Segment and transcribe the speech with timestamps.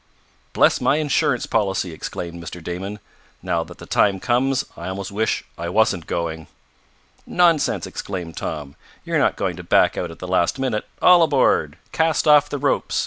[0.53, 2.57] "Bless my insurance policy!" exclaimed Mr.
[2.63, 2.97] Damon.
[3.43, 6.47] "Now that the time comes I almost wish I wasn't going."
[7.27, 8.75] "Nonsense!" exclaimed Tom.
[9.05, 10.87] "You're not going to back out at the last minute.
[11.03, 11.77] All aboard!
[11.91, 12.99] Cast off the ropes!"